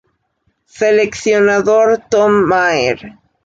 [0.77, 3.13] Seleccionador: Tom Maher.